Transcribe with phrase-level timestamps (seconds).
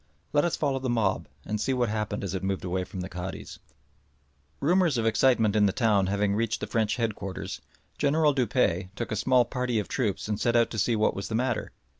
[0.33, 3.07] Let us follow the mob and see what happened as it moved away from the
[3.07, 3.59] Cadi's.
[4.59, 7.61] Rumours of excitement in the town having reached the French headquarters,
[7.99, 11.27] General Dupuy took a small party of troops and set out to see what was
[11.27, 11.71] the matter.